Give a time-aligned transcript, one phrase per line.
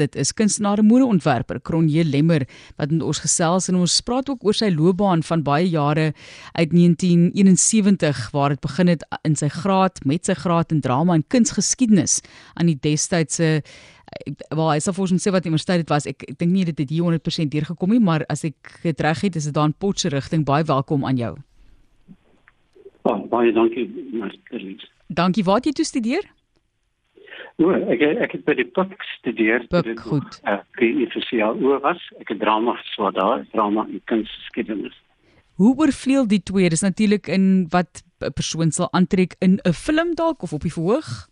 [0.00, 2.46] Dit is kunstenaar en modeontwerper Kronje Lemmer
[2.78, 6.14] wat met ons gesels en ons praat ook oor sy loopbaan van baie jare
[6.56, 11.26] uit 1971 waar dit begin het in sy graad met sy graad in drama en
[11.28, 12.22] kunsgeskiedenis
[12.54, 13.60] aan die destydse
[14.48, 16.88] waar hy self ons sê wat universiteit dit was ek, ek dink nie dit het
[16.88, 20.08] hier 100% deurgekom nie maar as ek dit reg het is dit daar in Potse
[20.08, 21.34] rigting baie welkom aan jou.
[23.04, 24.88] Oh, baie dankie Marlies.
[25.12, 26.32] Dankie waar het jy toe studeer?
[27.62, 29.66] O, ek ek het by die PUK gestudeer.
[29.70, 30.38] Dit goed.
[30.48, 32.00] Ek het jaar oor was.
[32.20, 34.96] Ek het drama geswat daar, drama en kunsgeskiedenis.
[35.60, 36.70] Hoe oorvleuel die twee?
[36.72, 40.72] Dis natuurlik in wat 'n persoon sal aantrek in 'n film dalk of op die
[40.72, 41.28] verhoog.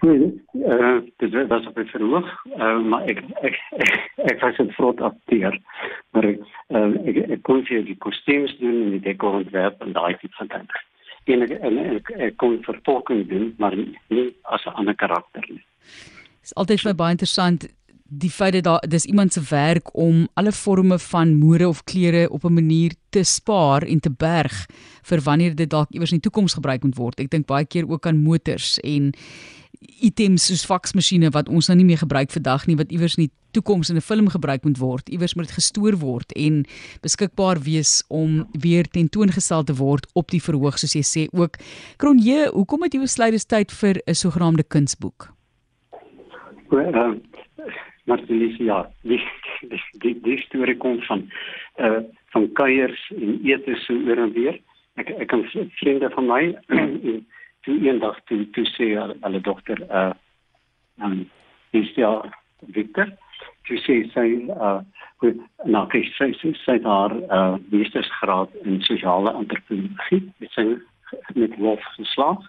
[0.00, 3.92] Nee, uh, dit was op die verhoog, uh, maar ek ek ek,
[4.32, 5.58] ek was 'n vrot akteur.
[6.10, 10.16] Maar ek uh, ek, ek kon vir die kostuums doen en die dekorontwerp en daai
[10.16, 10.82] tipe van dinge
[11.24, 15.64] en ek, en ek, ek kon vertolking doen maar nie as 'n ander karakter nie.
[15.64, 17.68] Dit is altyd vir my baie interessant
[18.04, 22.30] die feit dat daar dis iemand se werk om alle forme van mode of klere
[22.30, 24.66] op 'n manier te spaar en te berg
[25.02, 27.20] vir wanneer dit dalk iewers in die toekoms gebruik moet word.
[27.20, 29.12] Ek dink baie keer ook aan motors en
[30.00, 33.32] items soos faksmasjiene wat ons nou nie meer gebruik vandag nie wat iewers in die
[33.54, 35.08] toekoms in 'n film gebruik moet word.
[35.08, 36.64] Iewers moet dit gestoor word en
[37.02, 41.56] beskikbaar wees om weer tentoongestel te word op die verhoog soos jy sê ook.
[41.96, 45.32] Kronje, hoekom het jy besluit dis tyd vir 'n sogenaamde kunsboek?
[46.68, 47.14] Well, uh,
[48.04, 49.22] maar dis ja, die
[50.00, 51.30] die die, storie kom van
[51.78, 52.02] uh
[52.34, 54.58] van kuiers en ete so oor en weer.
[54.96, 55.44] Ek ek kan
[55.78, 56.42] vriende van my
[57.64, 60.12] toe eendag toe toe sê hulle dogter uh
[61.02, 61.24] um
[61.72, 62.12] is ja
[62.76, 63.10] Victor.
[63.66, 64.80] Toe sê sy uh
[65.22, 70.68] goed nou kyk sy sy sy haar uh meestersgraad in sosiale antropologie met sy
[71.34, 72.40] met Wolf geslaag.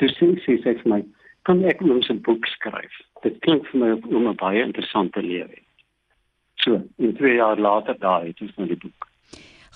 [0.00, 1.02] Toe sê sy sê vir my
[1.46, 2.94] kan ek ons 'n boek skryf?
[3.22, 5.66] Dit klink vir my om 'n baie interessante lewe
[6.66, 9.08] so in 2 jaar later daai het ons nou die boek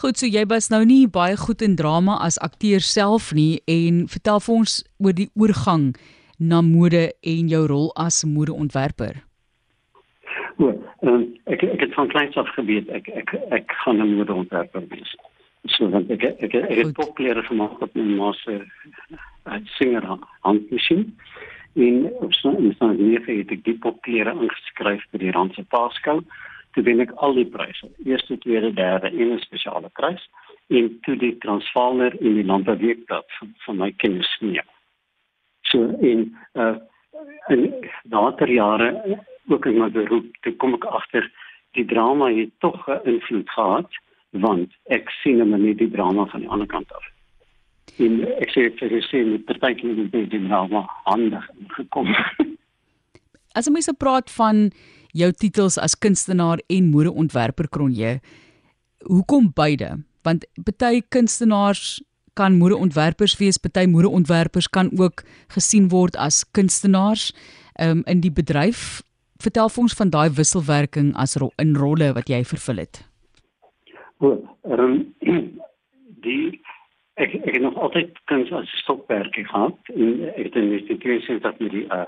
[0.01, 4.07] Goed, so jy was nou nie baie goed in drama as akteur self nie en
[4.09, 5.91] vertel vir ons oor die oorgang
[6.41, 7.03] na mode
[7.33, 9.19] en jou rol as modeontwerper.
[10.57, 10.73] O,
[11.05, 15.13] um, ek ek het van kleins af geweet ek ek ek gaan 'n modeontwerper wees.
[15.69, 18.57] So dan ek ek ek, ek het popklere gemaak op my ma se
[19.77, 20.05] singer
[20.49, 21.13] handmasjien.
[21.77, 25.65] En op so 'n so 'n manier het ek die popklere ingeskryf vir die Randse
[25.69, 26.25] Paaskou
[26.73, 27.89] toe wen ek al die pryse.
[28.05, 30.29] Eerste, tweede, derde en 'n spesiale prys
[30.69, 34.63] en toe die Transvaaler in die Landbouweekblad van, van my kinders mee.
[35.63, 36.77] So en uh
[37.49, 37.75] in
[38.09, 41.27] later jare ook in my beroep, toe kom ek agter
[41.77, 43.91] die drama het tog 'n invloed gehad
[44.31, 47.05] want ek sien hom net die drama van die ander kant af.
[47.99, 52.15] En ek sê vir die sien met partykeer die drama handig gekom.
[53.59, 54.71] As jy mens praat van
[55.17, 58.19] jou titels as kunstenaar en modeontwerper Kronje.
[59.09, 60.03] Hoekom beide?
[60.23, 60.45] Want
[60.79, 62.01] baie kunstenaars
[62.39, 67.31] kan modeontwerpers wees, baie modeontwerpers kan ook gesien word as kunstenaars
[67.81, 69.03] um, in die bedryf.
[69.41, 73.03] Vertel ons van daai wisselwerking as ro in rolle wat jy vervul het.
[74.21, 74.37] O,
[74.69, 75.15] um,
[76.25, 76.61] die
[77.21, 81.39] ek ek het nog altyd kuns as stokperd gehad en ek het in die institusie
[81.45, 82.07] dat met die uh,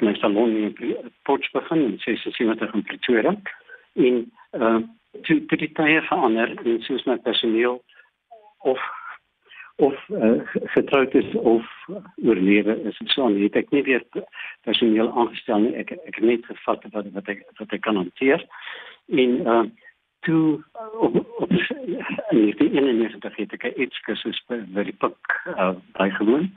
[0.00, 3.34] my salon in Potch begin en wat ek in Pretoria.
[3.94, 4.78] En uh
[5.24, 7.80] toe die tye verander en soos my personeel
[8.58, 8.82] of
[9.78, 10.40] of uh,
[10.74, 11.66] getroud is of
[12.16, 14.04] oorlewe is en so aan het ek nie weer
[14.66, 15.74] personeel aangestel nie.
[15.78, 18.44] Ek ek het net gevat wat wat ek wat ek kan hanteer.
[19.06, 19.62] En uh
[20.26, 20.58] toe
[20.98, 21.50] op op
[22.30, 26.50] in die in die eerste dag het ek iets gesus by die pak uh, bygewoon.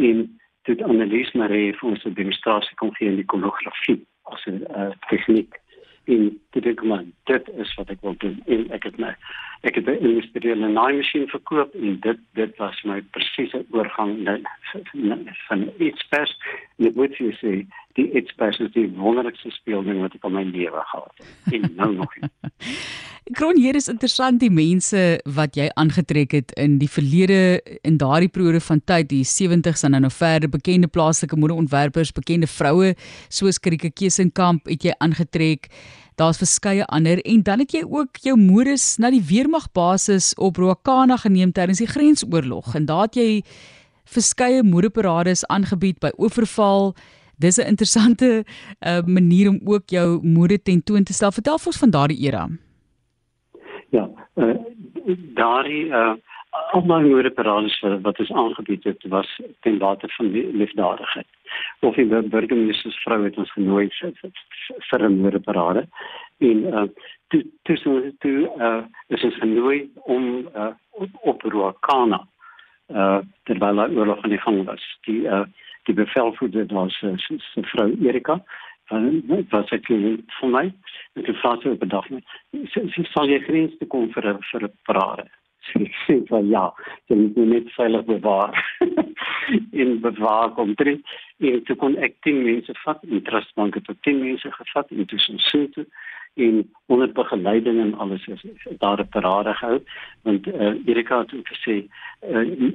[0.00, 0.24] En
[0.68, 4.90] dit Annelies Marie vir ons 'n demonstrasie kom gee in die kolografie as 'n uh,
[5.08, 5.58] tegniek.
[6.04, 8.42] In dit ek maar dit is wat ek wil doen.
[8.46, 9.14] En ek het my
[9.62, 14.18] ek het 'n industriële naaimasjien verkoop en dit dit was my presiese oorgang
[15.48, 16.34] van iets pers.
[16.78, 17.54] En ek moet vir sê
[17.98, 21.56] die iets pers is die wonderlikste speelding wat ek in my lewe gehad het.
[21.58, 22.14] En nou nog
[23.30, 24.98] Kron hier is interessant die mense
[25.36, 29.94] wat jy aangetrek het in die verlede in daardie periode van tyd die 70s en
[29.94, 32.96] nou verder bekende plaaslike modeontwerpers, bekende vroue
[33.30, 35.70] soos Krike Kesenkamp het jy aangetrek.
[36.18, 37.22] Daar's verskeie ander.
[37.22, 41.88] En dan het jy ook jou modes na die weermagbasis op Rokana geneem tydens die
[41.88, 42.74] grensoorlog.
[42.74, 43.30] En daar het jy
[44.04, 46.94] verskeie modeparades aangebied by Oeverval.
[47.38, 48.44] Dis 'n interessante
[48.86, 51.32] uh, manier om ook jou mode tentoon te stel.
[51.32, 52.48] Vertel ons van daardie era.
[53.90, 54.56] Ja, uh,
[55.34, 56.14] daardie uh,
[56.52, 61.26] al my moederparades wat, wat is aangebied het was ten bate van die liefdadigheid.
[61.80, 63.88] Of die burgemeester se vrou het ons genooi
[64.88, 65.88] vir 'n moederparade
[66.38, 66.84] en uh
[67.28, 72.26] toe toe toe uh is ons genooi om uh op, op Ruakana
[72.88, 74.84] uh terwyl daar oorlog aan die gang was.
[75.06, 75.44] Die uh
[75.82, 78.42] die bevelvoerder was uh, sy vrou Erika.
[78.92, 80.72] En dit was ek vir my.
[81.16, 82.24] En toe vra sy op 'n dag net
[82.72, 85.26] sy, sy sal jy grens te kom vir vir 'n parade?
[86.06, 86.72] Sê van ja,
[87.06, 88.54] jy moet net veilig bewaar
[89.72, 91.00] in bewaar kom drie.
[91.38, 95.18] En toe kon ek 10 mense vat en trustbank het 10 mense gevat en toe
[95.18, 95.84] so so
[96.34, 98.42] en onder begeleiding en alles is
[98.78, 99.82] daar 'n parade gehou.
[100.22, 101.84] Want uh, Erika het ook gesê
[102.30, 102.72] uh,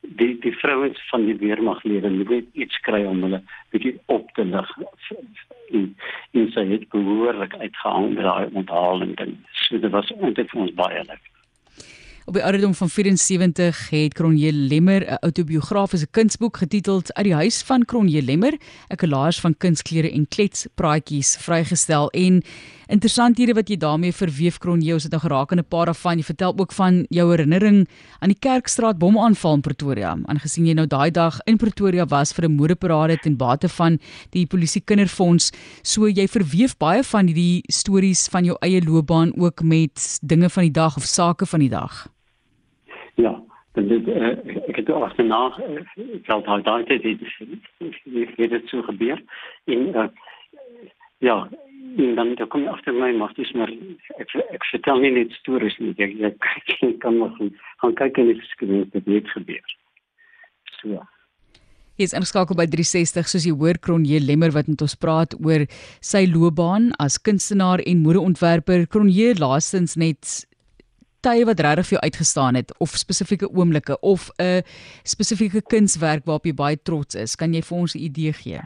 [0.00, 4.44] die die vrouens van die weermaglede moet net iets kry om hulle bietjie op te
[4.44, 4.76] lig.
[5.70, 5.96] En
[6.30, 10.74] en sy het behoorlik uitgehang met daai onthaling en so dit was eintlik vir ons
[10.74, 11.37] baie lekker
[12.28, 17.62] Op die ouderdom van 74 het Cronje Lemmer 'n autobiografiese kunsboek getiteld Uit die huis
[17.62, 18.52] van Cronje Lemmer,
[18.88, 22.42] 'n kollaas van kunsklere en kletspraatjies vrygestel en
[22.86, 26.16] interessant hierdie wat jy daarmee verweef Cronje, ons het nou geraak aan 'n paar daarvan.
[26.16, 27.88] Jy vertel ook van jou herinnering
[28.18, 32.44] aan die Kerkstraat bomaanval in Pretoria, aangesien jy nou daai dag in Pretoria was vir
[32.44, 33.98] 'n modeparade ten bate van
[34.30, 35.50] die polisie kinderfonds.
[35.82, 40.62] So jy verweef baie van hierdie stories van jou eie loopbaan ook met dinge van
[40.62, 42.17] die dag of sake van die dag.
[43.18, 43.34] Ja,
[43.74, 44.30] dit uh,
[44.70, 47.20] ek het ook agterna ek het al daai tyd dit
[48.38, 49.20] het dit so gebeur
[49.66, 50.06] en uh,
[51.18, 51.36] ja,
[51.96, 53.70] en dan dan kom jy agter my maar dis maar
[54.22, 56.48] ek ek vertel nie net stories nie ek, ek,
[56.88, 57.34] ek kan maar
[57.82, 59.78] gaan kyk en die geskiedenis wat het gebeur.
[60.78, 61.06] So ja.
[61.98, 65.64] Hier is ingeskakel by 360 soos jy hoor Kronje Lemmer wat met ons praat oor
[65.98, 68.86] sy loopbaan as kunstenaar en modeontwerper.
[68.86, 70.46] Kronje laastens net
[71.20, 74.62] tye wat regtig vir jou uitgestaan het of spesifieke oomblikke of 'n
[75.02, 77.36] spesifieke kunswerk waarop jy baie trots is.
[77.36, 78.60] Kan jy vir ons 'n idee gee?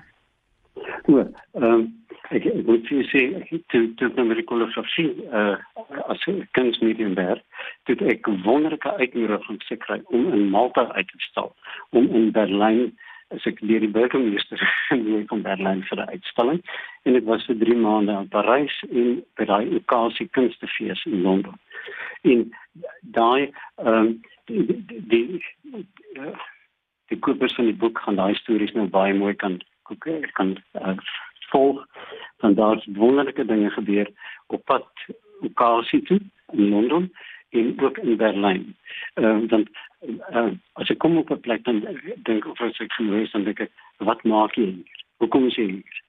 [1.08, 3.22] O, ehm um, ek ek moet vir sê
[3.72, 5.10] toe toe met my kolosofie
[5.40, 5.56] uh
[6.08, 6.24] as
[6.56, 7.42] kunsmedium werk,
[7.86, 11.54] dit ek wonderlike uitnodiging gekry om in Malta uit te stal,
[11.90, 12.92] om in Berlyn
[13.34, 14.62] as ek deur die burgemeester
[14.94, 16.60] in van Berlyn vir 'n uitstalling
[17.04, 21.58] en dit was vir 3 maande in Parys en by daai Okasie Kunstefees in Londen
[22.22, 22.50] en
[23.18, 25.42] daai ehm um, die die die,
[27.08, 29.60] die kopers van die boek gaan daai stories nou baie mooi kan
[30.38, 30.96] kan uh,
[31.52, 31.84] volg
[32.40, 34.08] van daardie wonderlike dinge gebeur
[34.46, 34.88] op pad
[35.42, 36.20] Okasie toe
[36.52, 37.12] in Londen
[37.52, 38.76] en ook in Berlyn.
[39.14, 39.66] Ehm um, dan
[40.30, 40.52] uh,
[40.82, 41.82] as ek kom op 'n plek dan
[42.28, 45.02] dink of ek genoeg is dan dink ek wat maak jy hier?
[45.22, 46.00] Hoekom is jy hier?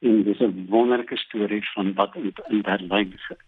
[0.00, 3.44] En dis 'n wonderlike storie van wat in, in Berlyn gebeur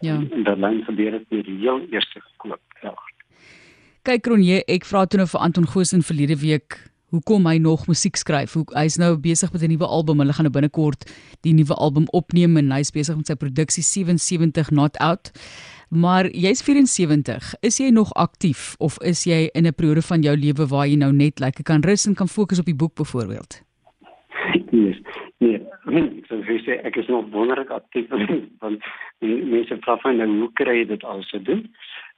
[0.00, 0.24] Ja.
[0.30, 2.60] En dan lyn gebeur dit met die heel eerste gekoop.
[2.82, 2.94] Ja.
[4.02, 6.78] Kyk Ronje, ek vra toe nou vir Anton Goosen verlede week
[7.08, 8.52] hoekom hy nog musiek skryf.
[8.54, 10.18] Hoe hy's nou besig met 'n nuwe album.
[10.20, 11.08] Hulle gaan nou binnekort
[11.40, 15.32] die nuwe album opneem en hy's besig met sy produksie 77 Not Out.
[15.90, 17.54] Maar jy's 74.
[17.60, 20.96] Is jy nog aktief of is jy in 'n periode van jou lewe waar jy
[20.96, 23.62] nou net lekker kan rus en kan fokus op die boek byvoorbeeld?
[25.38, 25.66] Nee.
[25.88, 28.08] Nee, so wie sê ek is nog wonderlik aktief
[28.62, 28.84] want
[29.24, 31.62] die mense vra van nou hoe kry jy dit alles te doen?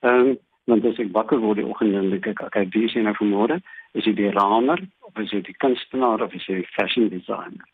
[0.01, 0.39] Ehm um,
[0.71, 3.61] want as ek wakker word die oggend kyk ek kyk wie sien nou vanmôre
[3.99, 7.67] is dit die ramer of is dit die kunstenaar of is die fashion designer?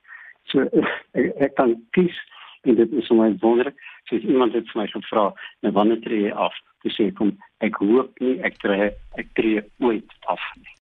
[0.52, 0.68] So
[1.18, 2.20] ek, ek kan kies
[2.62, 3.76] en dit is my wonderlik.
[4.08, 5.26] So iemand het vir my gevra,
[5.60, 6.54] nou wanneer tree jy af?
[6.86, 7.34] Dis sê kom
[7.64, 10.72] ek hoop nie ek tree ek tree ooit af nie.